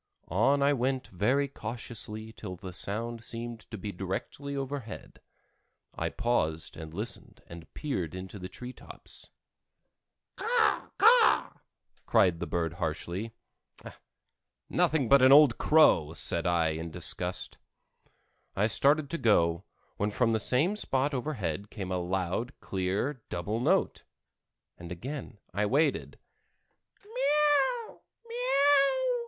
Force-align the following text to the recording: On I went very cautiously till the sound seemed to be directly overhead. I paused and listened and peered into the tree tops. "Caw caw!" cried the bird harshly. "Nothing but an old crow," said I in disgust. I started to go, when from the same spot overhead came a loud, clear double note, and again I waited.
On 0.29 0.63
I 0.63 0.73
went 0.73 1.09
very 1.09 1.47
cautiously 1.47 2.33
till 2.33 2.55
the 2.55 2.73
sound 2.73 3.23
seemed 3.23 3.69
to 3.69 3.77
be 3.77 3.91
directly 3.91 4.57
overhead. 4.57 5.21
I 5.93 6.09
paused 6.09 6.75
and 6.75 6.91
listened 6.91 7.43
and 7.45 7.71
peered 7.75 8.15
into 8.15 8.39
the 8.39 8.49
tree 8.49 8.73
tops. 8.73 9.29
"Caw 10.37 10.89
caw!" 10.97 11.51
cried 12.07 12.39
the 12.39 12.47
bird 12.47 12.73
harshly. 12.81 13.35
"Nothing 14.71 15.07
but 15.07 15.21
an 15.21 15.31
old 15.31 15.59
crow," 15.59 16.13
said 16.15 16.47
I 16.47 16.69
in 16.69 16.89
disgust. 16.89 17.59
I 18.55 18.65
started 18.65 19.07
to 19.11 19.19
go, 19.19 19.65
when 19.97 20.09
from 20.09 20.33
the 20.33 20.39
same 20.39 20.75
spot 20.75 21.13
overhead 21.13 21.69
came 21.69 21.91
a 21.91 21.99
loud, 21.99 22.59
clear 22.59 23.21
double 23.29 23.59
note, 23.59 24.01
and 24.79 24.91
again 24.91 25.37
I 25.53 25.67
waited. 25.67 26.17